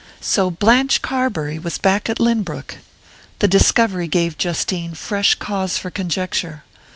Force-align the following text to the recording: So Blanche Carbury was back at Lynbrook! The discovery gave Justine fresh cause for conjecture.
So 0.19 0.49
Blanche 0.49 1.03
Carbury 1.03 1.59
was 1.59 1.77
back 1.77 2.09
at 2.09 2.19
Lynbrook! 2.19 2.77
The 3.37 3.47
discovery 3.47 4.07
gave 4.07 4.35
Justine 4.35 4.95
fresh 4.95 5.35
cause 5.35 5.77
for 5.77 5.91
conjecture. 5.91 6.63